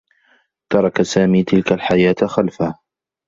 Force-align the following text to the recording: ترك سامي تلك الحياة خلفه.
ترك 0.69 1.01
سامي 1.01 1.43
تلك 1.43 1.71
الحياة 1.73 2.15
خلفه. 2.25 2.79